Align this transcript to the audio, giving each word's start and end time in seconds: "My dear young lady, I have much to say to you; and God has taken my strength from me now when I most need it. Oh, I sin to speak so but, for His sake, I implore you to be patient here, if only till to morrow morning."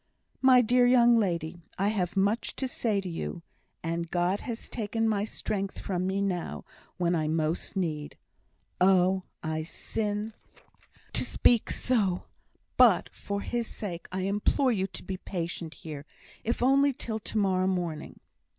"My 0.41 0.61
dear 0.61 0.87
young 0.87 1.15
lady, 1.19 1.61
I 1.77 1.89
have 1.89 2.17
much 2.17 2.55
to 2.55 2.67
say 2.67 3.01
to 3.01 3.07
you; 3.07 3.43
and 3.83 4.09
God 4.09 4.41
has 4.41 4.67
taken 4.67 5.07
my 5.07 5.25
strength 5.25 5.77
from 5.77 6.07
me 6.07 6.23
now 6.23 6.65
when 6.97 7.13
I 7.13 7.27
most 7.27 7.75
need 7.75 8.13
it. 8.13 8.17
Oh, 8.83 9.21
I 9.43 9.61
sin 9.61 10.33
to 11.13 11.23
speak 11.23 11.69
so 11.69 12.23
but, 12.77 13.09
for 13.13 13.41
His 13.41 13.67
sake, 13.67 14.07
I 14.11 14.21
implore 14.21 14.71
you 14.71 14.87
to 14.87 15.03
be 15.03 15.17
patient 15.17 15.75
here, 15.75 16.07
if 16.43 16.63
only 16.63 16.93
till 16.93 17.19
to 17.19 17.37
morrow 17.37 17.67
morning." 17.67 18.19